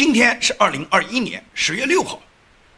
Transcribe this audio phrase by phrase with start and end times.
[0.00, 2.18] 今天是二零二一年十月六号，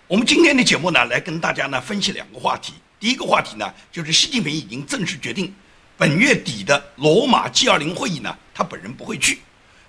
[0.09, 2.73] 我们今天的节目呢，来跟大家呢分析两个话题。
[2.99, 5.55] 第一个话题呢，就是习近平已经正式决定，
[5.97, 9.39] 本月底的罗马 G20 会议呢，他本人不会去。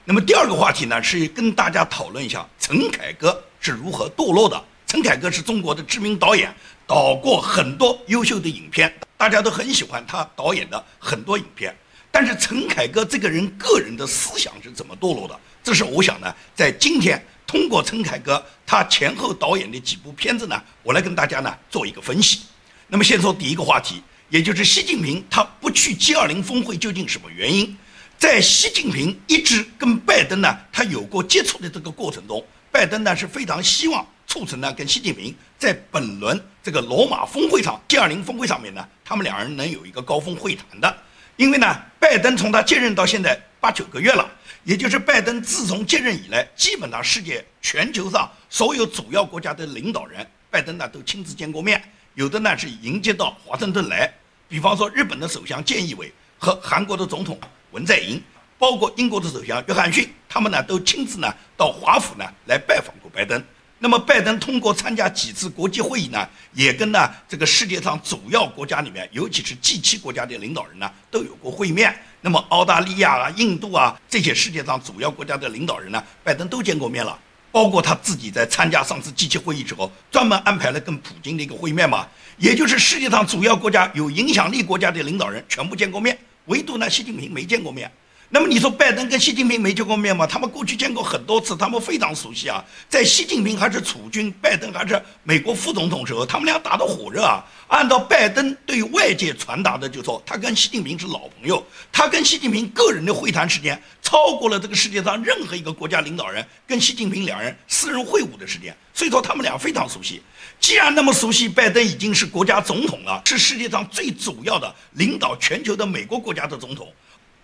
[0.06, 4.64] 那么第二个话题呢，是跟大家讨论一下陈凯歌是如何堕落的。
[4.86, 11.76] 陈凯歌是中国的知名导演，导过很多优秀的影片，大家都很喜欢他导演的很多影片。
[12.12, 15.36] 但是陈凯歌这个人个人的思想是怎么堕落的？
[15.64, 22.42] 这是我想呢，在今天通过陈凯歌他前后导演的几部片子呢，我来跟大家呢做一个分析。
[22.88, 27.78] 那么先说第一个话题，也就是习近平他不去 G20 峰会究竟什么原因？
[28.18, 40.98] 在习近平一直跟拜登呢，他有过接触的这个过程中，拜登呢是非常希望促成呢跟习近平在本轮这个罗马峰会上 G20 峰会上面呢，他们两人能有一个高峰会谈的。
[41.36, 44.30] 因为呢，拜登从他接任到现在八九个月了，
[44.66, 51.82] 也就是拜登自从接任以来，基本上世界全球上所有主要国家的领导人，拜登呢都亲自见过面，
[52.16, 54.14] 有的呢是迎接到华盛顿来，
[54.50, 57.40] 比方说日本的首相菅义伟和韩国的总统
[57.72, 58.22] 文在寅，
[58.60, 63.42] 包括英国的首相约翰逊，他们呢都亲自呢到华府呢来拜访过拜登。
[63.80, 71.98] 那么，拜登通过参加几次国际会议呢，也跟呢这个世界上主要国家里面，尤其是 G7 国家的领导人呢，都有过会面。
[72.26, 77.20] 那么，澳大利亚啊、印度啊这些世界上主要国家的领导人呢，拜登都见过面了。
[77.52, 82.08] 包括他自己在参加上次 G7 会议之后，专门安排了跟普京的一个会面嘛，
[82.38, 87.92] 也就是世界上主要国家有影响力国家的领导人全部见过面，唯独呢习近平没见过面。
[88.34, 90.26] 那么你说拜登跟习近平没见过面吗？
[90.26, 92.66] 他们过去见过很多次，他们非常熟悉啊。
[92.90, 97.46] 在习近平还是储君，拜登还是美国副总统时候，他们俩打得火热啊。
[97.68, 110.24] 按照拜登对外界传达的，就说他跟习近平是老朋友，他跟习近平个人的会谈时间超过了这个世界上任何一个国家领导人跟习近平两人私人会晤的时间，所以说他们俩非常熟悉。
[110.60, 116.92] 既然那么熟悉，拜登已经是国家总统了，是世界上最主要的领导全球的美国国家的总统。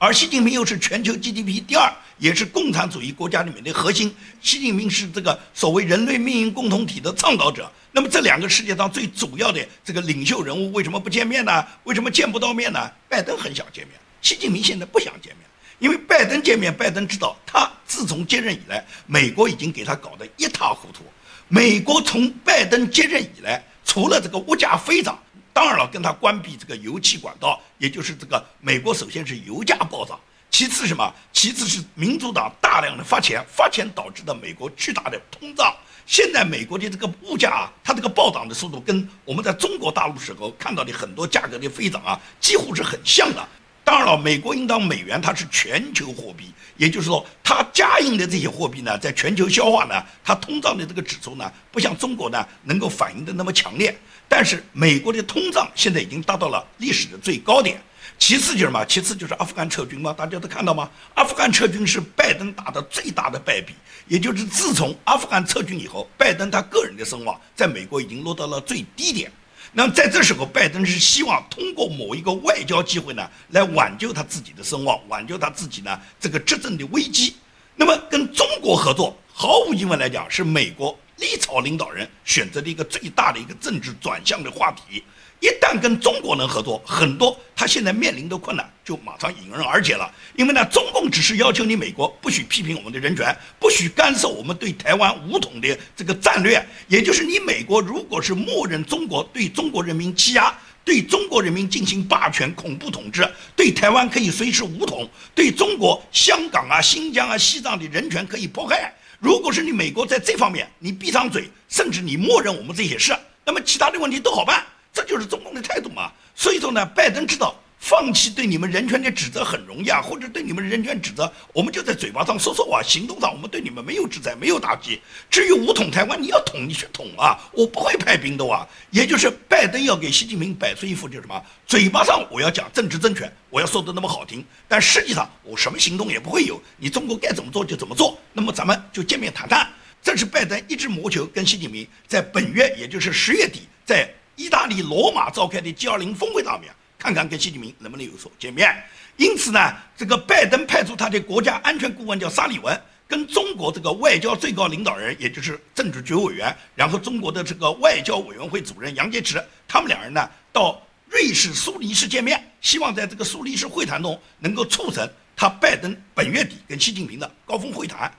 [0.02, 4.16] 而习近平又是全球 GDP 第二，也是共产主义国家里面的核心。
[4.42, 7.70] 习近平是这个所谓人类命运共同体的倡导者。
[7.92, 11.66] 那么这两个世界上最主要的这个领袖人物为什么不见面呢？
[11.84, 12.90] 为什么见不到面呢？
[13.10, 15.46] 拜登很想见面，习近平现在不想见面，
[15.80, 21.04] 因为拜登见面，拜登知道他自从接任以来，美国已经给他搞得一塌糊涂。
[21.50, 25.20] 美国从拜登接任以来，除了这个物价飞涨。
[25.54, 31.14] 当然了，跟他关闭这个油气管道，也就是这个美国首先是油价暴涨，其次什么？
[31.34, 35.76] 其次是民主党大量的发钱，发钱导致的美国巨大的通胀。
[36.06, 43.48] 现在美国的这个物价啊，它这个暴涨的速度跟我们在中国大陆时候看到的很多价格的飞涨啊，几乎是很像的。
[43.90, 53.98] 当然了，美国应当美元它是全球货币，也就是说，它加印的这些货币呢，在全球消化呢，它通胀的这个指数呢，不像中国呢能够反应的那么强烈。
[54.28, 57.82] 但是美国的通胀现在已经达到了历史的最高点。
[58.20, 58.86] 其次就是什么？
[58.86, 60.14] 其次就是阿富汗撤军吗？
[60.16, 60.88] 大家都看到吗？
[61.16, 63.74] 阿富汗撤军是拜登打的最大的败笔，
[64.08, 69.32] 也就是自从阿富汗撤军以后，拜登他个人的声望在美国已经落到了最低点。
[69.72, 77.36] 那么在这时候，拜登是希望通过某一个外交机会呢，来挽救他自己的声望，挽救他自己呢这个执政的危机。
[77.76, 85.04] 那么跟中国合作，毫无疑问来讲，是美国历朝领导人选择的一个最大的一个政治转向的话题。
[85.40, 90.12] 一旦跟中国人合作，很多他现在面临的困难就马上迎刃而解了。
[90.36, 96.68] 因为呢，中共只是要求你美国不许批评我们的人权，不许干涉我们对台湾武统的这个战略。
[96.88, 100.52] 也就是你美国如果是默认中国对中国人民欺压，
[100.84, 108.92] 对中国人民进行霸权恐怖统治，对台湾可以随时武统，对中国香港啊、新疆啊、西藏的人权可以迫害。
[109.20, 114.66] 如果是你美国在这方面你闭上嘴，甚至你默认我们这些事，那么其他的问题都好办。
[114.92, 125.02] 这就是中共的态度嘛，所以说呢，拜登知道放弃对你们人权的指责很容易啊，或者对你们人权指责，我们就在嘴巴上说说啊，行动上我们对你们没有制裁，没有打击。
[125.30, 128.68] 至于武统台湾，你要统你去统啊，我不会派兵的啊。
[128.92, 139.66] 也就是拜登要给习近平摆出一副就是什么，嘴巴上我要讲政治正确，我要说的那么好听，但实际上我什么行动也不会有，你中国该怎么做就怎么做，那么咱们就见面谈谈。
[140.04, 144.14] 这是拜登一直谋求跟习近平在本月，也就是十月底在。
[144.36, 148.70] 意大利罗马召开的 G20 峰会上面，看看跟习近平能不能有所见面。
[149.16, 168.12] 因此呢，这个拜登派出他的国家安全顾问叫沙利文，跟中国这个外交最高领导人，也就是政治局委员，然后中国的这个外交委员会主任杨洁篪，他们两人呢到瑞士苏黎世见面，希望在这个苏黎世会谈中能够促成他拜登本月底跟习近平的高峰会谈。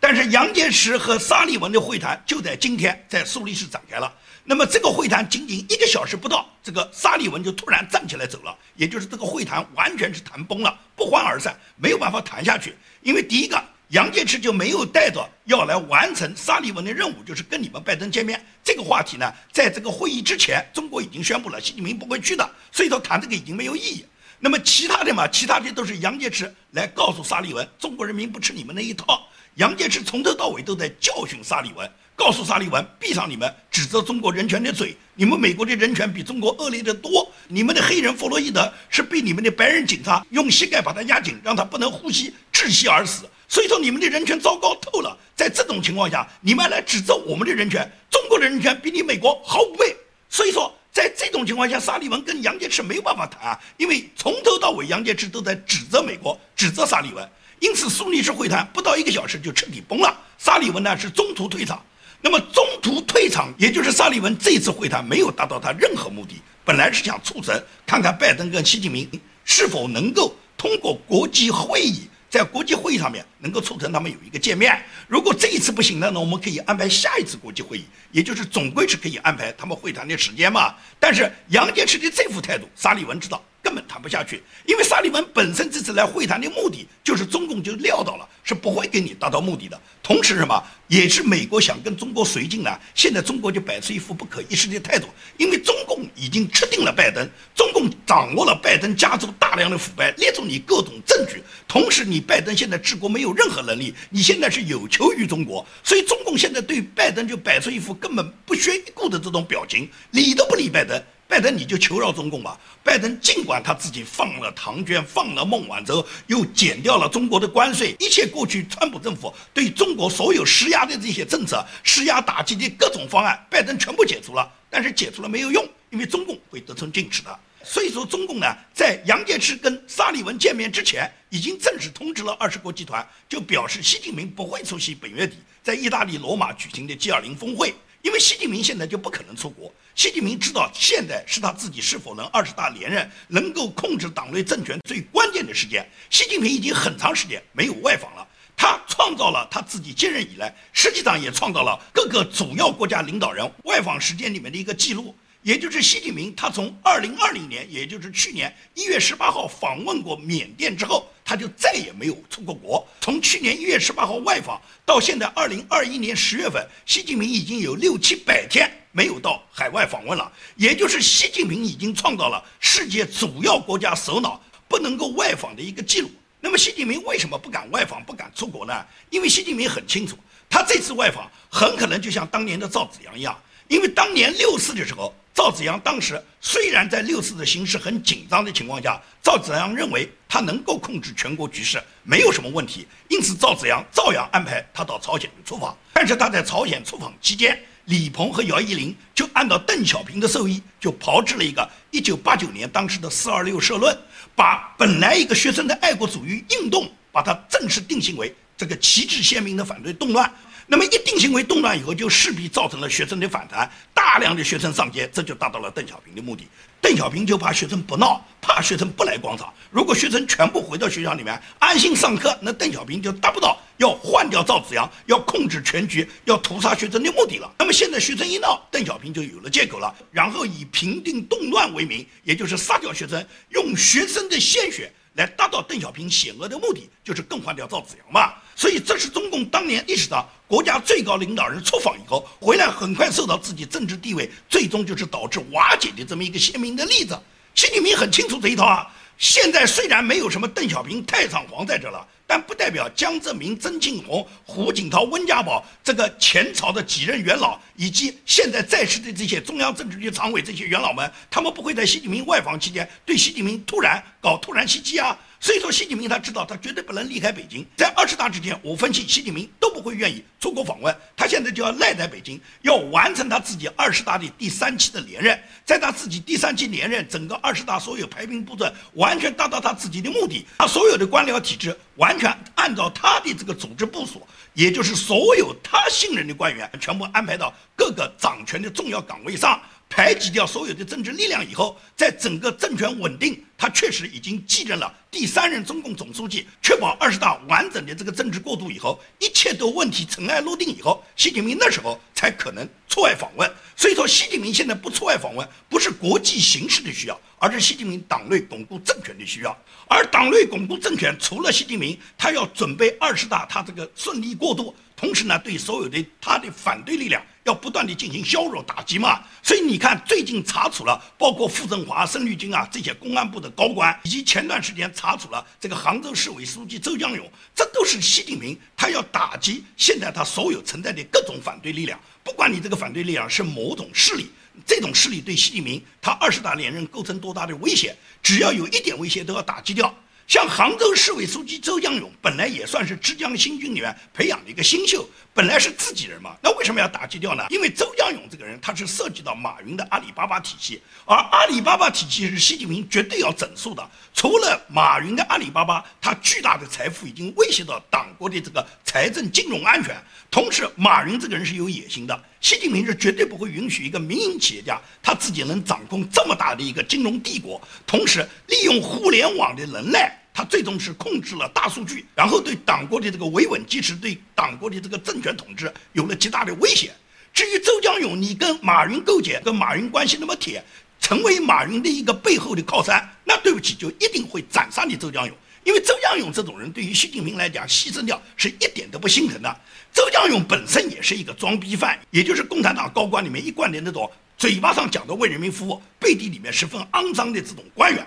[0.00, 4.10] 但是杨洁篪和沙利文的会谈就在今天在苏黎世展开了。
[4.50, 12.74] 那么这个会谈仅仅一个小时不到，这个沙利文就突然站起来走了，也就是这个会谈完全是谈崩了，不欢而散，没有办法谈下去。
[13.00, 24.04] 因为第一个，杨洁篪就没有带着要来完成沙利文的任务，就是跟你们拜登见面这个话题呢，在这个会议之前，中国已经宣布了习近平不会去的，所以说谈这个已经没有意义。
[24.40, 29.28] 那么其他的嘛，其他的都是杨洁篪来告诉沙利文，中国人民不吃你们那一套。
[29.54, 31.90] 杨洁篪从头到尾都在教训沙利文。
[32.16, 34.94] 告诉沙利文，闭上你们指责中国人权的嘴。
[35.14, 37.26] 你们美国的人权比中国恶劣的多。
[37.48, 43.24] 你们的黑人弗洛伊德是被你们的白人警察用膝盖把他压紧，让他不能呼吸，窒息而死。
[43.48, 45.16] 所以说你们的人权糟糕透了。
[45.34, 49.96] 在这种情况下，你们来指责我们的人权，中国的人权比你美国好五倍。
[50.28, 57.26] 所以说，在这种情况下，沙利文跟杨洁篪没有办法谈啊，因为从头到尾杨洁篪都在指责美国，指责沙利文。
[57.60, 60.18] 因此，苏黎世会谈不到一个小时就彻底崩了。
[60.38, 61.82] 沙利文呢是中途退场。
[62.22, 66.40] 那么中途退场，也就是沙利文这次会谈没有达到他任何目的。
[66.64, 69.08] 本来是想促成看看拜登跟习近平
[69.44, 74.82] 是否能够通过国际会议，在国际会议上面能够促成他们有一个见面。
[75.08, 80.74] 如果这一次不行了，呢我们可以安排下一次国际会议，也就是总归是可以安排他们会谈的时间嘛。
[80.98, 83.42] 但是杨洁篪的这副态度，沙利文知道。
[83.70, 89.80] 根本谈不下去，因为沙利文本身这次来会谈的目的，就是中共就料到了是不会给你达到目的的。
[90.02, 92.80] 同时什么，也是美国想跟中国绥靖呢？
[92.96, 95.06] 现在中国就摆出一副不可一世的态度，
[95.36, 101.40] 因为中共已经吃定了拜登，中共掌握了拜登家族大量的腐败，列出你各种证据。
[101.68, 111.00] 同时，你拜登现在治国没有任何能力，你现在是有求于中国，所以中共现在对拜登就摆出一副根本不屑一顾的这种表情，理都不理拜登。
[111.30, 112.58] 拜登，你就求饶中共吧。
[112.82, 124.52] 拜登尽管他自己放了唐娟，放了孟晚舟，又减掉了中国的关税，一切过去川普政府对中国所有施压的这些政策、施压打击的各种方案，拜登全部解除了。
[124.68, 127.38] 但是解除了没有用，因为中共会得寸进尺的。
[127.62, 137.72] 所以说，中共呢，在杨洁篪跟沙利文见面之前，已经正式通知了二十国集团，就表示习近平不会出席本月底在意大利罗马举行的 G20 峰会。
[138.02, 145.86] 因为习近平现在就不可能出国，习近平知道现在是他自己是否能二十大连任、能够控制党内政权最关键的时间。
[146.08, 148.26] 习近平已经很长时间没有外访了，
[148.56, 155.14] 他创造了他自己接任以来，实际上也创造了各个主要国家领导人外访时间里面的一个记录。
[155.42, 162.84] 也就是习近平，他从二零二零年，也就是去年一月十八号访问过缅甸之后，他就再也没有出过国。
[163.00, 170.32] 从去年一月十八号外访到现在二零二一年十月份，习近平已经有六七百天没有到海外访问了。
[170.56, 176.10] 也就是习近平已经创造了世界主要国家首脑不能够外访的一个记录。
[176.40, 178.84] 那么，习近平为什么不敢外访、不敢出国呢？
[179.10, 180.16] 因为习近平很清楚，
[180.48, 185.14] 他这次外访很可能就像当年的赵紫阳一样，因为当年六四的时候。
[185.40, 195.74] 赵紫阳当时虽然在六四的形势很紧张的情况下，赵紫阳认为他能够控制全国局势，没有什么问题，因此赵紫阳照样安排他到朝鲜去出访。
[195.94, 203.96] 但是他在朝鲜出访期间，李鹏和姚依林就按照邓小平的授意，就炮制了一个1989年当时的四二六社论，
[204.36, 210.30] 把本来一个学生的爱国主义运动，把它正式定性为这个旗帜鲜明的反对动乱。
[210.72, 216.46] 那么一定行为动乱以后，就势必造成了学生的反弹，大量的学生上街，这就达到了邓小平的目的。
[216.80, 219.52] 邓小平就怕学生不闹，怕学生不来广场。
[219.72, 227.52] 如果学生全部回到学校里面安心上课，那邓小平就达不到要换掉赵紫阳、要控制全局、要屠杀学生的目的了。
[227.58, 234.92] 那么现在学生一闹，邓小平就有了借口了，然后以平定动乱为名，也就是杀掉学生，用学生的鲜血。
[235.14, 238.34] 来达到邓小平险恶的目的，就是更换掉赵紫阳嘛。
[238.54, 247.18] 所以这是中共当年意识到国家最高领导人出访以后回来，很快受到自己政治地位，最终就是导致瓦解的这么一个鲜明的例子。
[247.54, 248.86] 习近平很清楚这一套啊。
[249.18, 265.18] 现在虽然没有什么邓小平、太上皇在这了，但不代表江泽民、曾庆红、胡锦涛、温家宝这个前朝的几任元老，以及现在在世的这些中央政治局常委这些元老们，他们不会在习近平外访期间对习近平突然搞突然袭击啊。
[265.42, 267.66] 所以说，习近平他知道，他绝对不能离开北京。
[267.74, 270.94] 在二十大之前，我分析习近平都不会愿意出国访问。
[271.16, 275.42] 他现在就要赖在北京，要完成他自己二十大的第三期的连任。
[275.64, 280.44] 在他自己第三期连任，整个二十大所有排兵布阵，完全达到他自己的目的。
[280.58, 284.20] 他所有的官僚体制完全按照他的这个组织部署，
[284.52, 289.58] 也就是所有他信任的官员全部安排到各个掌权的重要岗位上。
[289.90, 303.52] 排挤掉所有的政治力量以后，在整个政权稳定，他确实已经继任了第三任中共总书记，确保二十大完整的这个政治过渡以后，一切都问题尘埃落定以后，习近平那时候才可能出外访问。
[303.76, 309.56] 所以说，习近平现在不出外访问，不是国际形势的需要，而是习近平党内巩固政权的需要。
[309.88, 317.22] 而党内巩固政权，除了习近平，他要准备二十大，他这个顺利过渡，同时呢，对所有的他的反对力量。
[317.44, 334.30] 要不断的进行削弱打击嘛，所以你看，最近查处了包括傅政华、孙立军啊这些公安部的高官，以及前段时间查处了这个杭州市委书记周江勇，这都是习近平他要打击现在他所有存在的各种反对力量，不管你这个反对力量是某种势力，
[334.66, 339.92] 这种势力对习近平他二十大连任构成多大的威胁，只要有一点威胁都要打击掉。
[340.30, 347.44] 像杭州市委书记周江勇，本来也算是浙江新军里面培养的一个新秀，本来是自己人嘛，那为什么要打击掉呢？
[347.50, 353.84] 因为周江勇这个人，他是涉及到马云的阿里巴巴体系，而阿里巴巴体系是习近平绝对要整肃的。
[354.14, 360.00] 除了马云的阿里巴巴，他巨大的财富已经威胁到党国的这个财政金融安全。
[360.30, 370.18] 同时，马云这个人是有野心的，习近平是绝对不会允许一个民营企业家他自己能掌控这么大的一个金融帝国，同时利用互联网的能耐。
[370.32, 376.92] 他最终是控制了大数据，然后对党国的这个维稳基石，对党国的这个政权统治有了极大的威胁。
[377.32, 380.64] 至于周江勇，你跟马云勾结，跟马云关系那么铁，
[381.00, 385.36] 成为马云的一个背后的靠山，那对不起，就一定会斩杀你周江勇。
[385.62, 389.60] 因为周江勇这种人，对于习近平来讲，牺牲掉是一点都不心疼的。
[389.92, 398.06] 周江勇本身也是一个装逼犯，也就是共产党高官里面一贯的那种嘴巴上讲的为人民服务，背地里面十分肮脏的这种官员。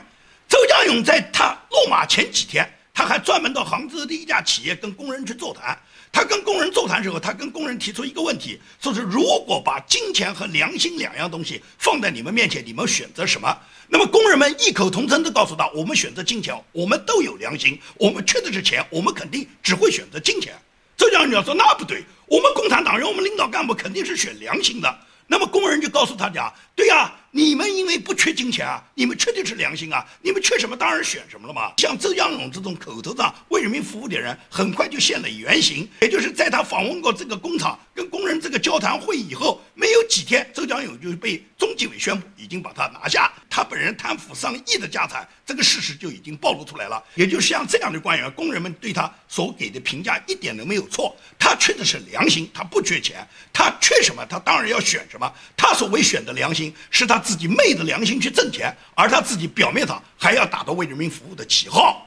[0.53, 5.75] 周江勇在他落马前几天，他还专门到杭州的一家企业跟工人去座谈。
[6.12, 13.57] 他跟工人座谈时候，他跟工人提出一个问题，说是如果把金钱和良心两样东西放在你们面前，你们选择什么？
[13.88, 20.53] 那么工人们异口同声地告诉他：我们选择金钱，我们都有良心，我们缺的是钱，我们肯定只会选择金钱。
[20.95, 25.00] 周江勇说：那不对，我们共产党人，我们领导干部肯定是选良心的。
[25.25, 27.12] 那么工人就告诉他讲：对呀。
[27.36, 31.74] 你们因为不缺金钱啊，你们缺的是良心啊，你们缺什么当然选什么了嘛。
[31.78, 35.90] 像周江勇这种口头上为人民服务的人，很快就现了原形。
[36.00, 43.34] 也就是在他访问过这个工厂，跟工人这个交谈会以后，没有几天，周江勇就被中纪委宣布已经把他拿下。
[43.50, 47.04] 他本人贪腐上亿的家产，这个事实就已经暴露出来了。
[47.16, 51.16] 也就是像这样的官员，工人们对他所给的评价一点都没有错。
[51.40, 54.24] 他缺的是良心，他不缺钱，他缺什么？
[54.28, 55.34] 他当然要选什么。
[55.58, 57.23] 他所谓选的良心，是他。
[57.24, 62.06] 自己昧着良心去挣钱，而他自己表面上还要打着为人民服务的旗号。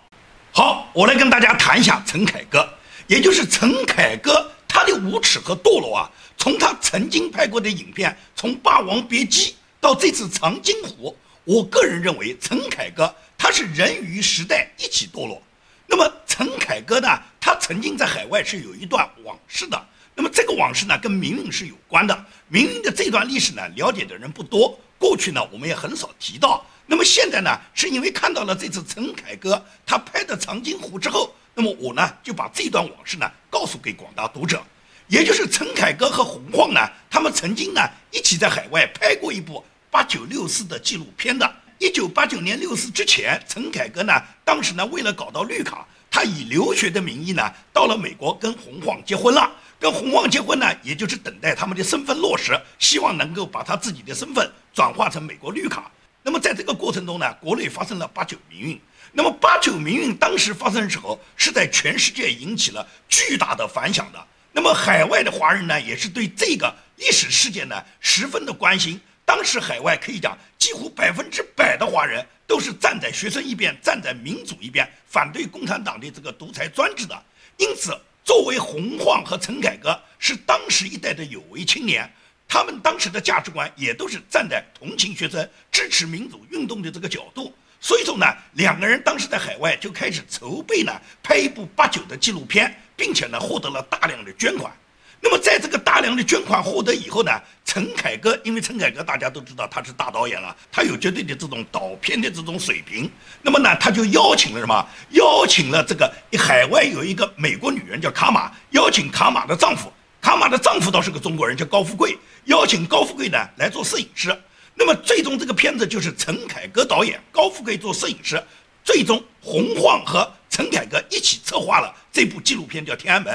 [0.52, 2.68] 好，我来跟大家谈一下陈凯歌，
[3.06, 6.10] 也就是陈凯歌他的无耻和堕落啊。
[6.36, 11.10] 从他曾经拍过的影片，从《霸王别姬》到这次《长津湖》，
[11.44, 15.42] 我个人认为陈凯歌他是人与时代一起堕落。
[15.86, 17.08] 那么陈凯歌呢，
[17.40, 19.82] 他曾经在海外是有一段往事的。
[20.14, 22.24] 那么这个往事呢，跟明运是有关的。
[22.48, 24.78] 明运的这段历史呢，了解的人不多。
[24.98, 26.64] 过去呢，我们也很少提到。
[26.86, 34.62] 那么现在呢，是因为看到了这次陈凯歌他拍的《长津湖》之后，那么我呢就把这段往事呢告诉给广大读者。
[35.08, 41.48] 也就是陈凯歌和洪晃呢，他们曾经呢一起在海外拍过一部八九六四的纪录片的。
[41.78, 44.12] 一九八九年六四之前，陈凯歌呢
[44.44, 49.50] 当时呢为了搞到绿卡，他以留学的名义呢到了美国跟洪晃结婚了。
[49.78, 55.90] 跟洪旺结婚呢，也就是等待他们的身份落实，希望能够把他自己的身份转化成美国绿卡。
[56.22, 58.80] 那么在这个过程中呢，国内发生了八九民运。
[59.12, 64.26] 那么八九民运当时发生的时候，是在全世界引起了巨大的反响的。
[64.50, 68.98] 那么海外的华人呢，也是对这个历史事件呢十分的关心。
[69.24, 77.22] 当时海外可以讲，几乎百分之百的华人都是站在学生一边，站在民主一边，反对共产党的这个独裁专制的。
[77.58, 77.94] 因此。
[78.26, 82.12] 作为洪晃和陈凯歌是当时一代的有为青年，
[82.48, 87.54] 他们当时的价值观也都是站在同情学生、支持民主运动的这个角度。
[87.80, 90.92] 所以说呢，两个人当时在海外就开始筹备呢，
[91.22, 94.76] 拍一部八九的纪录片，并且呢获得了大量的捐款。
[95.20, 97.32] 那么在这个大量的捐款获得以后呢，
[97.64, 103.10] 陈凯歌，因为陈凯歌大家都知道他是大导演了，他有绝对的这种导片的这种水平。
[103.42, 104.86] 那么呢，他就邀请了什么？
[105.10, 114.36] 邀请了这个海外有一个美国女人叫卡玛，邀请卡玛的丈夫，卡玛的丈夫倒是个中国人叫高富贵，邀请高富贵呢来做摄影师。
[114.74, 118.40] 那么最终这个片子就是陈凯歌导演，高富贵做摄影师，
[118.84, 123.34] 最终洪晃和陈凯歌一起策划了这部纪录片叫《天安门》。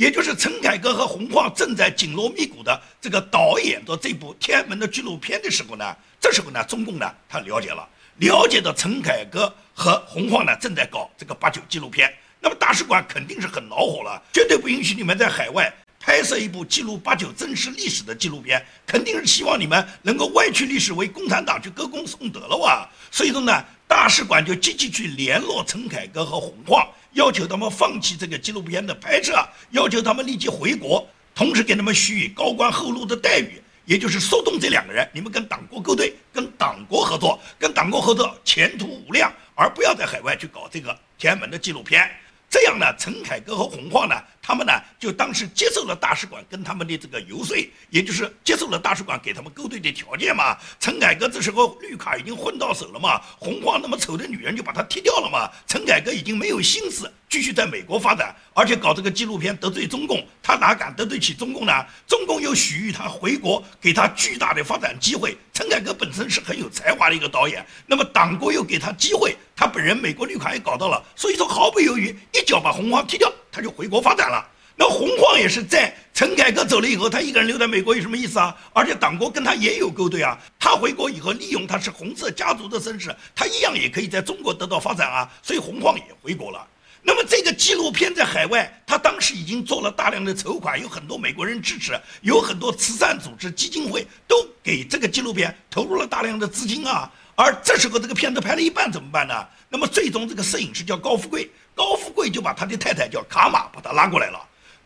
[0.00, 22.88] 也就是陈凯歌和洪晃正在紧锣密鼓的这个导演的这部天安门的纪录片的时候呢，这时候呢，中共呢他了解了，了解到陈凯歌和洪晃呢正在搞这个八九纪录片，那么大使馆肯定是很恼火了，绝对不允许你们在海外拍摄一部记录八九真实历史的纪录片，肯定是希望你们能够歪曲历史，为共产党去歌功颂德了哇！
[23.10, 26.88] 所以说呢，大使馆就积极去联络陈凯歌和洪晃。
[27.12, 29.34] 要求他们放弃这个纪录片的拍摄，
[29.70, 42.08] 要求他们立即回国，同时给他们许以高官厚禄的待遇，也就是说动这两个人，你们跟党国勾兑，跟党国合作，跟党国合作前途无量，而不要在海外去搞这个天安门的纪录片。
[42.48, 44.14] 这样呢，陈凯歌和洪晃呢，
[44.50, 47.56] 他们呢就当时接受了大使馆跟他们的这个游说，
[47.88, 50.58] 也就是接受了大使馆给他们勾兑的条件嘛。
[50.80, 55.48] 陈凯歌这时候绿卡已经混到手了嘛，红花那么丑的女人就把他踢掉了嘛。
[55.68, 61.72] 陈凯歌已经没有心思继续在美国发展，而且搞这个纪录片得罪中共，他哪敢得罪起中共呢？
[62.04, 65.38] 中共又许予他回国，给他巨大的发展机会。
[65.54, 69.36] 陈凯歌本身是很有才华的一个导演，那么党国又给他机会。
[69.54, 74.44] 他本人美国绿卡也搞到了，所以说毫不犹豫一脚把洪晃踢掉，他就回国发展了。
[74.74, 78.56] 那洪晃也是在陈凯歌走了以后，他一个人留在美国有什么意思啊？
[78.72, 80.36] 而且党国跟他也有勾兑啊。
[80.58, 85.30] 他回国以后，利用他是红色家族的身世，他一样也可以在中国得到发展啊。
[85.44, 86.66] 所以洪晃也回国了。
[87.02, 97.10] 那么这个纪录片在海外，他当时已经做了大量的筹款，有很多美国人支持，有很多慈善组织、基金会都给这个纪录片投入了大量的资金啊。
[97.34, 99.34] 而这时候，这个片子拍了一半怎么办呢？
[99.70, 104.38] 那么最终这个摄影师叫高富贵，高富贵就把他的太太叫卡玛把他拉过来了。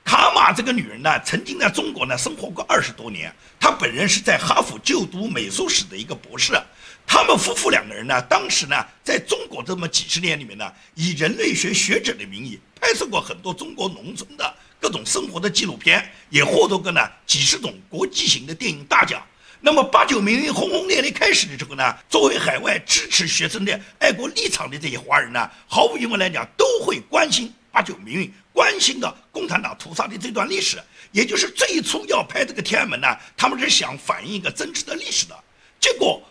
[0.05, 6.53] 卡玛这个女人呢，曾经在中国呢生活过二十多年，她本人是在哈佛就读美术史的一个博士。
[7.07, 19.23] 他们夫妇两个人呢，当时呢在中国这么几十年里面呢，以人类学学者的名义拍摄过很多中国农村的各种生活的纪录片，也获得过呢几十种国际型的电影大奖。
[19.61, 30.79] 那么八九民运轰轰烈烈开始的时候呢，作为海外支持学生的爱国立场的这些华人呢，毫无疑问来讲，都会关心八九民运，关心的共产党屠杀的这段历史。
[31.13, 35.35] 也就是最初要拍这个天安门呢，他们是想反映一个真实的历史的。
[35.81, 36.23] 结果，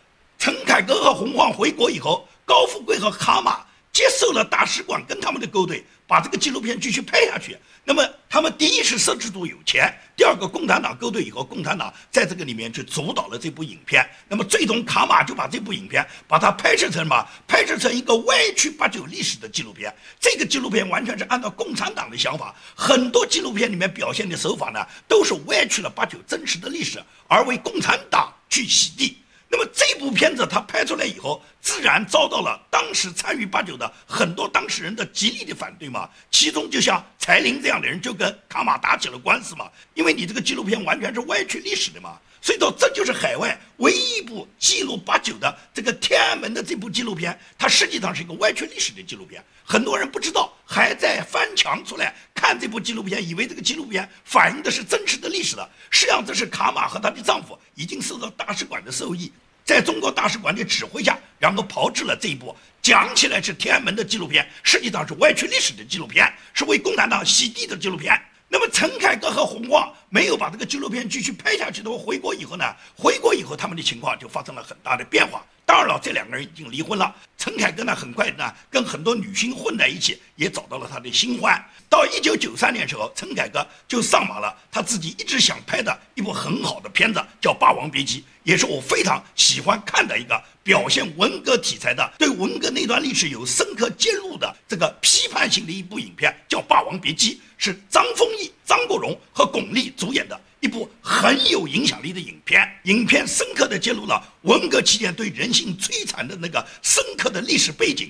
[0.44, 7.58] 陈凯歌和洪晃回国以后，高富贵和卡马接受了大使馆跟他们的勾兑，把这个纪录片继续拍下去。
[7.86, 14.06] 那么他们第一是摄制组有钱，第二个共产党勾兑以后，共产党在这个里面去主导了这部影片。
[14.28, 17.26] 那么最终卡马就把这部影片把它拍摄成什么？
[17.48, 19.96] 拍摄成一个歪曲八九历史的纪录片。
[20.20, 29.20] 这个纪录片完全是按照共产党的想法，很多纪录片里面表现的手法呢，都是歪曲了八九真实的历史，而为共产党去洗地。
[29.56, 36.10] 那么这部片子他拍出来以后，自然遭到了当时参与八九的很多当事人的极力的反对嘛。
[36.32, 39.70] 其中就像柴玲这样的人，就跟卡马打起了官司嘛。
[39.94, 42.18] 因为你这个纪录片完全是歪曲历史的嘛。
[42.42, 49.42] 所以说，这就是海外唯一一部记录八九的这个天安门的这部纪录片，它实际上是一个歪曲历史的纪录片。
[49.64, 55.70] 很多人不知道，还在翻墙出来看这部纪录片，以为这个纪录片反映的是真实的历史的。
[55.92, 59.32] 实际上，这是卡马和她的丈夫已经受到大使馆的授意。
[59.66, 68.20] 在中国大使馆的指挥下，然后炮制了这一部讲起来是天安门的纪录片，实际上是歪曲历史的纪录片，是为共产党洗地的纪录片。
[68.50, 72.66] 那么陈凯歌和洪晃没有把这个纪录片继续拍下去的话，回国以后呢？
[72.96, 75.44] 回国以后，他们的情况就发生了很大的变化。
[75.66, 77.16] 当然了，这两个人已经离婚了。
[77.38, 81.62] 陈凯歌呢，很快呢跟很多女星混在一起，也找到了他的新欢。
[81.90, 100.40] 到一九九三年时候，陈凯歌就上马了，他自己一直想拍的一部很好的片子，叫《霸王别姬》，也是我非常喜欢看的一个表现文革题材的，对文革那段历史有深刻揭露的这个批判性的一部影片，叫《霸王别姬》，是张丰毅、张国荣和巩俐主演的。
[100.64, 108.10] 一部很有影响力的影片，影片深刻地揭露了文革期间对人性摧残的那个深刻的历史背景，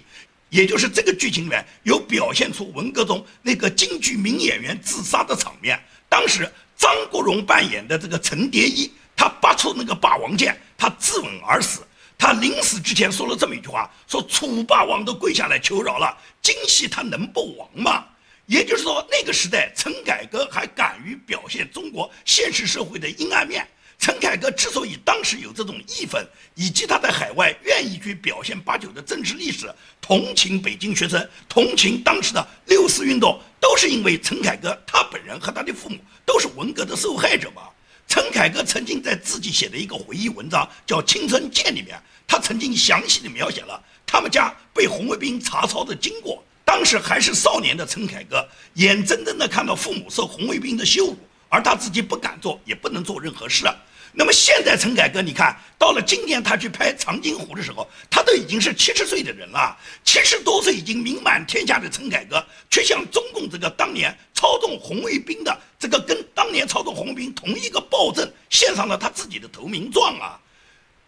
[0.52, 5.84] 也就是这个剧情里面有表现出文革中那个京剧名演员自杀的场面。
[6.08, 11.82] 当时张国荣扮演的这个陈蝶衣，他拔出那个霸王剑，他自刎而死。
[12.20, 18.06] 他临死之前说了这么一句话：说楚霸王都跪下来求饶了，今夕他能不亡吗？
[18.54, 23.68] 也就是说，那个时代，陈凯歌还敢于表现中国现实社会的阴暗面。
[23.98, 37.64] 陈凯歌之所以当时有这种义愤，以及他在海外愿意去表现八九的政治历史，同情北京学生，同情当时的六四运动，都是因为陈凯歌他本人和他的父母都是文革的受害者嘛。
[38.08, 46.44] 陈凯歌曾经在自己写的一个回忆文章叫《青春剑》里面，他曾经详细的描写了他们家被红卫兵查抄的经过。
[46.66, 51.18] 当时还是少年的陈凯歌，眼睁睁地看到父母受红卫兵的羞辱，
[51.50, 53.76] 而他自己不敢做，也不能做任何事啊。
[54.16, 70.40] 那么现在陈凯歌，你看到了今天他去拍长津湖的时候，他都已经是七十岁的人了，七十多岁已经名满天下的陈凯歌，却向中共这个当年操纵红卫兵的这个跟当年操纵红兵同一个暴政献上了他自己的投名状啊！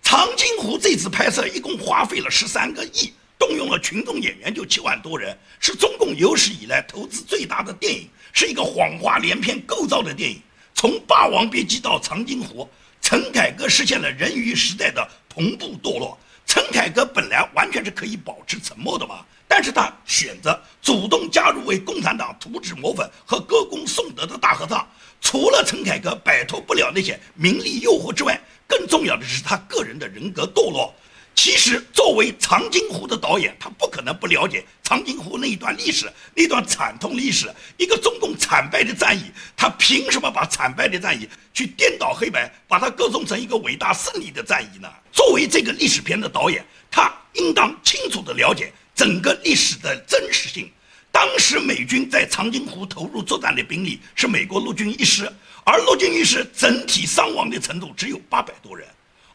[0.02, 10.42] 长津湖这次拍摄一共花费了十三个亿，动用了群众演员就七万多人，是中共有史以来投资最大的电影，是一个谎话连篇构造的电影，
[10.74, 12.68] 从《霸王别姬》到长津湖。
[13.02, 16.18] 陈凯歌实现了人鱼时代的同步堕落。
[16.48, 24.88] 陈凯歌本来完全是可以保持沉默的嘛，但是他选择主动加入为共产党涂脂抹粉和歌功颂德的大合唱。
[25.22, 30.94] 除了陈凯歌摆脱不了那些名利诱惑之外，更重要的是他个人的人格堕落。
[31.36, 39.24] 其实，作为长津湖的导演，他不可能不了解长津湖那一段历史，那段惨痛历史，一个中共惨败的战役，
[39.56, 44.90] 他凭什么把惨败的战役去颠倒黑白，把它歌颂成一个伟大胜利的战役呢？
[45.12, 50.72] 作为这个历史片的导演，他应当清楚地了解整个历史的真实性。
[51.12, 55.32] 当时美军在长津湖投入作战的兵力是美国陆军一师，
[55.66, 58.88] 而陆军一师整体伤亡的程度只有八百多人。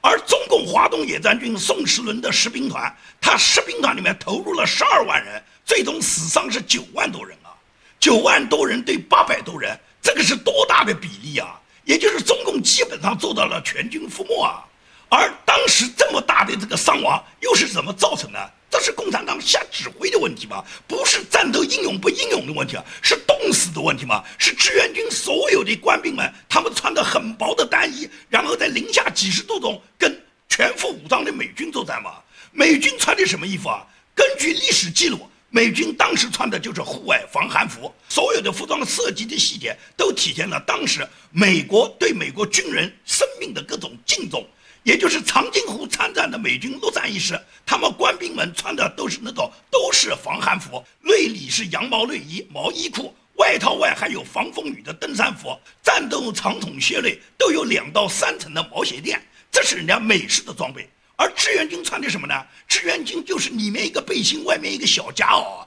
[0.03, 7.53] 而中共华东野战军宋时轮的十兵团，他十兵团里面投入了十二万人，最终死伤是九万多人啊！
[7.99, 11.61] 九万多人对八百多人，这个是多大的比例啊？
[11.85, 14.65] 也就是中共基本上做到了全军覆没啊！
[15.11, 18.53] 而当时这么大的这个伤亡，又是怎么造成的？
[18.70, 20.64] 这是共产党瞎指挥的问题吗？
[20.87, 24.24] 不是战斗英勇不英勇的问题啊，是冻死的问题吗？
[24.38, 30.16] 是志愿军所有的官兵们，他们穿的很薄的单衣，然后在零下几十度中跟
[30.48, 32.12] 全副武装的美军作战吗？
[32.52, 33.85] 美军穿的什么衣服啊？
[34.14, 44.46] 根据历史记录，美军当时穿的就是户外防寒服，所有的服装设计的细节都体现了当时美国对美国军人生命的各种敬重。
[44.83, 59.21] 也就是长津湖参战的美军陆战一师，他们官兵们穿的都是那种都是防寒服，内里是羊毛内衣、毛衣裤，外套外还有防风雨的登山服，战斗长筒靴内都有两到三层的毛鞋垫，
[59.53, 60.88] 这是人家美式的装备。
[61.16, 62.35] 而志愿军穿的什么呢？
[62.66, 65.66] 志愿军就是里面一个背心，外面一个小夹袄，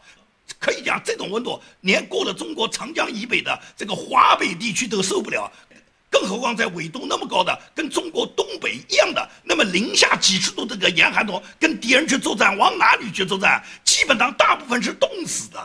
[0.57, 5.51] 可以讲这种温度，连过了中国长江以北的这个华北地区都受不了。
[6.13, 13.63] 更何况在纬度那么高的，跟中国东北一样的，那么零下几十度这个严寒中，跟敌人去作战，往哪里去作战？
[13.83, 15.59] 基本上大部分是冻死的。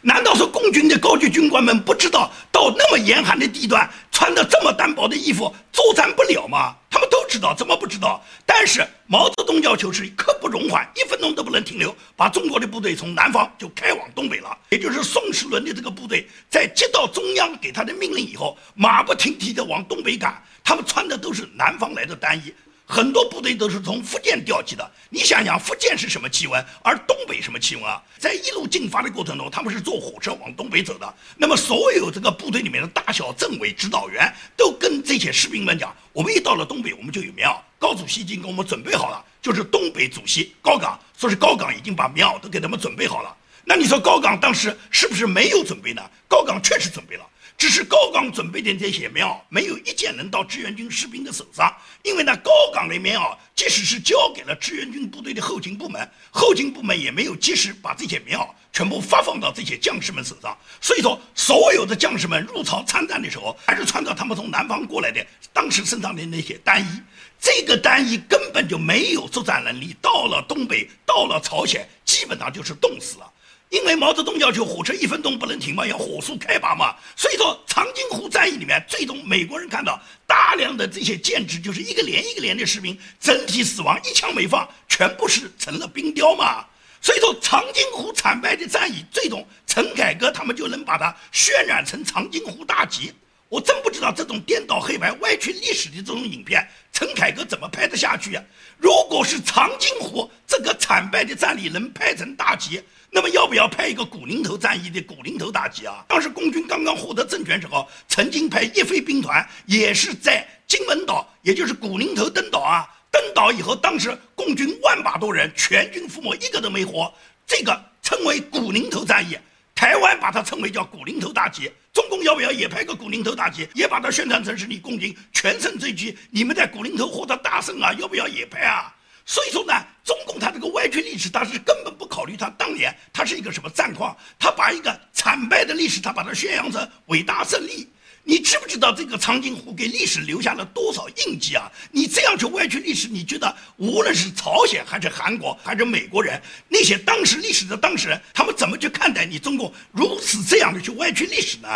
[0.00, 6.76] 难道说共军的高级军官们不知道到那么严寒的地段，穿的这么单薄的衣服作战不了吗？
[6.88, 8.22] 他们都知道，怎么不知道？
[8.46, 14.56] 但是毛泽东要求是刻容缓，一分钟都不能停留，把中国的部队从南方就开往东北了。
[14.70, 20.42] 也就是宋时轮的这个部队，在接到中央给他的命令以后，马不停蹄地往东北赶。
[20.64, 22.52] 他们穿的都是南方来的单衣。
[22.90, 28.02] 很多部队都是从福建调集的，你想想，福建是什么气温，而东北什么气温啊？
[28.16, 31.14] 在一路进发的过程中，他们是坐火车往东北走的。
[31.36, 37.58] 那么，所有这个部队里面的大小政委、指导员都跟这些士兵们讲：我们一到了东北，我们就有棉袄。
[37.78, 43.34] 高祖席已经给我们准备好了，就是东北主席高岗，说是高岗已经把棉袄都给他们准备好了。
[43.64, 46.02] 那你说高岗当时是不是没有准备呢？
[46.26, 47.24] 高岗确实准备了。
[47.58, 60.56] 只是高岗准备的这些棉袄，没有一件能到志愿军士兵的手上，因为呢，高岗的棉袄即使是交给了志愿军部队的后勤部门，后勤部门也没有及时把这些棉袄全部发放到这些将士们手上。
[60.80, 67.02] 所以说，所有的将士们入朝参战的时候，还是穿着他们从南方过来的当时身上的那些单衣，
[67.40, 73.28] 这个单衣根本就没有作战能力，到了东北，到了朝鲜，基本上就是冻死了。
[73.70, 86.64] 因为毛泽东要求火车一分钟不能停嘛，要火速开拔嘛，所以说长津湖战役里面，最终美国人看到大量的这些舰只，就是一个连一个连的士兵整体死亡，一枪没放，全部是成了冰雕嘛。
[87.00, 93.12] 所以说长津湖惨败的战役，最终陈凯歌他们就能把它渲染成长津湖大捷。
[93.48, 98.42] 我真不知道这种颠倒黑白、歪曲历史的这种影片，陈凯歌怎么拍得下去呀？
[98.76, 102.82] 如果是长津湖这个惨败的战役能拍成大集。
[103.10, 106.04] 那么要不要拍一个古宁头战役的古宁头大集啊？
[106.06, 112.86] 当时共军刚刚获得政权时候，曾经派一飞兵团，也是在金门岛，也就是古宁头登岛啊。
[113.10, 117.10] 登岛以后，当时共军万把多人，全军覆没，一个都没活。
[117.46, 119.38] 这个称为古宁头战役，
[119.78, 121.72] 台湾把它称为叫古灵头大捷。
[121.92, 127.92] 中共要不要也拍个古灵头大捷，也把它宣传成是你共军全胜追击，你们在古灵头获得大胜啊？
[127.92, 128.92] 要不要也拍啊？
[129.24, 130.50] 所以说呢，中共它。
[130.50, 137.88] 这个歪曲历史，他是根本不考虑他当年他是一个什么战况，他把一个惨败的历史，他把它宣扬成伟大胜利。
[138.28, 141.66] 你知不知道这个长津湖给历史留下了多少印记啊？
[141.90, 146.38] 你这样去歪曲历史，你觉得无论是朝鲜还是韩国还是美国人，
[146.68, 151.68] 那些当时历史的当事人，他们怎么去看待你中共如此这样的去歪曲历史呢？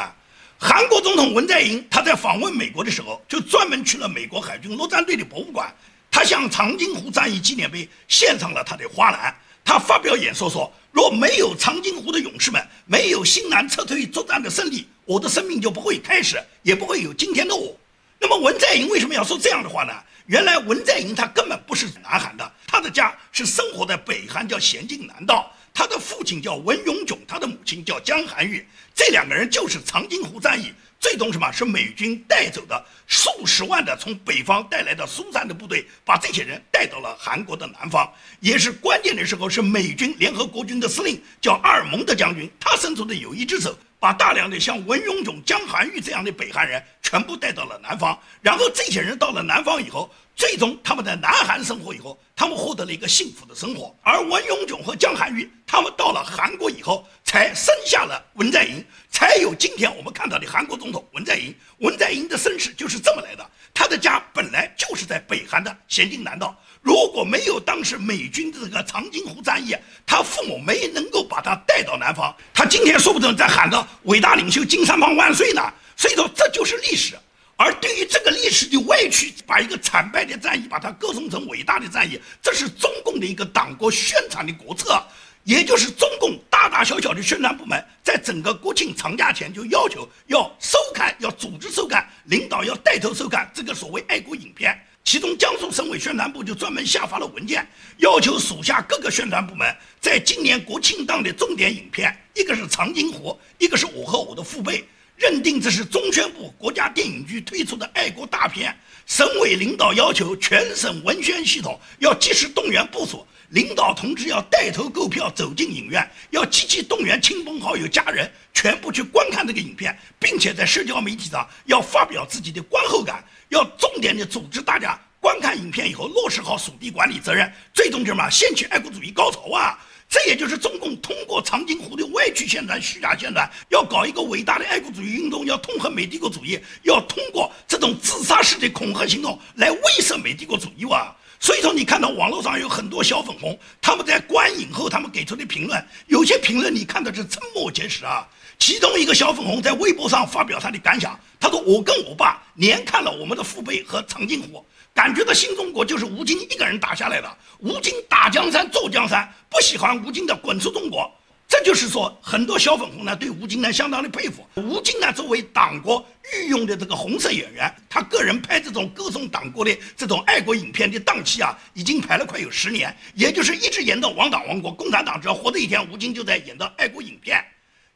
[0.59, 5.75] 韩国总统文在寅他在访问美国的时候，就专门去了美国海军陆战队的博物馆，
[6.11, 9.35] 他向长津湖战役纪念碑献上了他的花篮。
[9.64, 17.77] 他发表演说说：“若没有长津湖的勇士们，没有新南撤退作战的胜利，我的生命就不会开始，也不会有今天的我。”
[18.20, 19.92] 那么文在寅为什么要说这样的话呢？
[20.27, 25.53] 原来文在寅他根本不是南韩的，他的家是生活在北韩，叫咸镜南道。
[25.75, 30.73] 他的父亲叫文永炯，他的母亲叫江寒玉，这两个人就是长津湖战役。
[31.01, 38.09] 最终什么是美军带走的数十万的从北方带来的苏战的部队，把这些人带到了韩国的南方，
[38.39, 50.12] 也是关键的时候，是美军联合国军的司令叫阿尔蒙德将军，他伸出的友谊之手，把大量的像文永炯、江寒玉这样的北韩人全部带到了南方，然后这些人到了南方以后。
[50.35, 53.95] 最终，他们在南韩生活以后，他们获得了一个幸福的生活。
[54.03, 61.55] 而文永炯和江寒玉，他们到了韩国以后，才生下了文在寅，才有今天我们看到的韩国总统文在寅。
[61.79, 66.59] 文在寅的身世就是这么来的，他的家本来就是在北韩的咸镜南道。
[66.83, 75.62] 如果没有当时美军这个长津湖战役，他父母没能够把他带到南方，他今天说不定在喊着“伟大领袖金三胖万岁”呢。
[75.97, 77.16] 所以说，这就是历史。
[77.57, 85.01] 而对于这个历史的歪曲，把一个惨败的战役，把它歌颂成伟大的战役，这是中共的一个党国宣传的国策，
[85.45, 94.77] 也就是中共大大小小的宣传部门，在整个国庆长假前就要求要收看，要组织收看，领导要带头收看这个所谓爱国影片。
[95.05, 97.67] 其中，江苏省委宣传部就专门下发了文件，
[97.99, 104.85] 要求属下各个宣传部门，在今年国庆档的重点影片，一个是长津湖，一个是我和我的父辈。
[105.17, 108.75] 认定这是中宣部国家电影局推出的爱国大片，
[109.07, 129.79] 省委领导要求全省文宣系统要及时动员部署，领导同志要带头购票走进影院，要积极动员亲朋好友家人全部去观看这个影片，并且在社交媒体上要发表自己的观后感，要重点的组织大家观看影片以后落实好属地管理责任，最终什么掀起爱国主义高潮啊！
[130.09, 141.15] 这也就是中共通过长津湖的歪曲宣传、虚假宣传，要搞一个伟大的爱国主义运动，要痛恨美帝国主义，要通过这种自杀式的恐吓行动来威慑美帝国主义哇！
[141.38, 148.27] 所以说，你看到网络上有很多小粉红，他们在观影后，他们给出的评论，有些评论你看的是瞠目结舌啊。
[148.64, 161.12] 其中一个小粉红在微博上发表他的感想，他说：“我跟我爸连看了我们的父辈和长津湖。”感觉到新中国就是吴京一个人打下来的，吴京打江山坐江山，不喜欢吴京的滚出中国。
[161.48, 164.46] 这就是说，很多小粉红呢对吴京呢相当的佩服。
[164.55, 177.44] 吴京呢作为党国御用的这个红色演员，他个人拍这种歌颂党国的这种爱国影片的档期啊，已经排了快有十年，也就是一直演到亡党亡国，共产党只要活着一天，吴京就在演的爱国影片。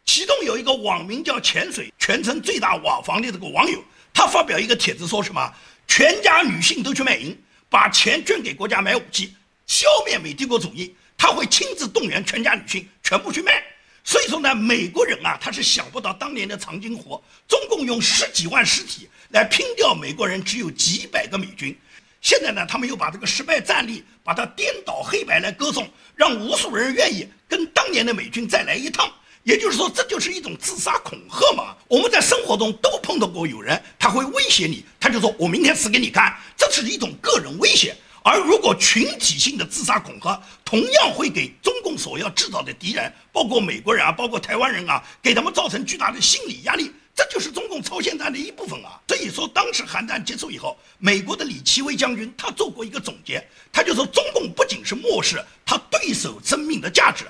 [0.07, 5.53] 其中有一个网名叫潜水，全城最大瓦房的这个网友，他发表一个帖子说什么？
[5.87, 7.37] 全家女性都去卖淫，
[7.69, 9.35] 把钱捐给国家买武器，
[9.67, 10.95] 消灭美帝国主义。
[11.19, 13.63] 他会亲自动员全家女性全部去卖。
[14.05, 21.77] 所以说呢，美国人啊，他是想不到当年的长津湖，中共用十几万尸体来拼掉美国人只有几百个美军。
[22.21, 29.11] 现在呢，他们又把这个失败战例把它颠倒黑白来歌颂，让无数人愿意跟当年的美军再来一趟。
[29.47, 31.77] 也就是说，这就是一种自杀恐吓嘛。
[31.87, 37.97] 我们在生活中都碰到过有人，他会威胁你，他就说我明天死给你看，这是一种个人威胁。
[38.25, 46.91] 而如果群体性的自杀恐吓，同样会给中共所要制造的敌人，包括美国人啊，包括台湾人啊，给他们造成巨大的心理压力。
[47.15, 49.01] 这就是中共超限战的一部分啊。
[49.07, 57.25] 所以说，当时韩战结束以后，美国的李奇微将军他做过一个总结，他就说中共不仅是漠视他对手生命的价值。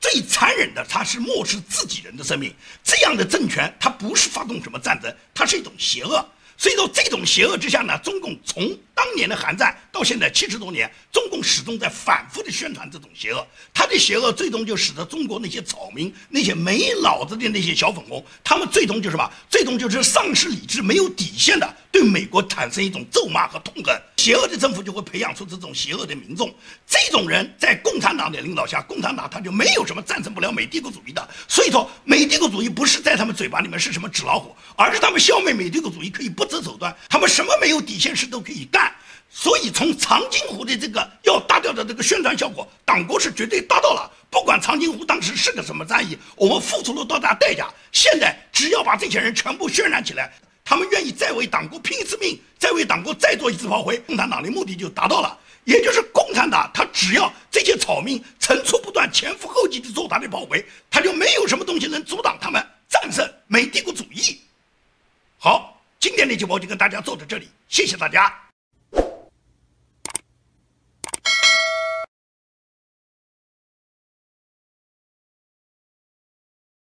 [0.00, 2.54] 最残忍的，他是漠视自己人的生命。
[2.84, 6.24] 这样的政权，它不是发动什么战争，它是一种邪恶。
[6.60, 13.46] 所以说，这种邪恶之下呢，中共从当年的韩战到现在七十多年，中共始终在反复的宣传这种邪恶。
[13.72, 19.30] 他的邪恶最终就使得中国那些草民、那些没脑子的那些小粉红，他们最终就是什么？
[19.48, 23.96] 最终就是丧失理智、没有底线的对美国产生一种咒骂和痛恨。
[24.28, 26.54] 邪恶的政府就会培养出这种邪恶的民众。
[26.86, 31.28] 这种人在共产党的领导下，共产党他就没有什么战胜不了美帝国主义的。
[31.48, 36.44] 所以说，美帝国主义不是在他们嘴巴里面是什么纸老虎，而是他们消灭美帝国主义可以不。
[36.44, 38.90] 择手段，他们什么没有底线事都可以干，
[39.30, 44.10] 所以从长津湖的这个要打掉的这个宣传效果，党国是绝对达到了。
[44.30, 50.30] 不管长津湖当时是个什么战役，我们付出了多大代价，现在只要把这些人全部渲染起来，
[50.68, 55.38] 他们愿意再为党国拼一次命，再为党国再做一次炮灰，共产党的目的就达到了。
[55.64, 64.38] 也就是共产党，他只要这些草民层出不穷、前赴后继地做他的炮灰，他就没有什么东西能阻挡他们战胜美帝国主义。
[65.38, 68.47] 好，今天的节目就跟大家做到这里，谢谢大家。